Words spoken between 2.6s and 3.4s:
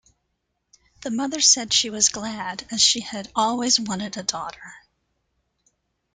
as she had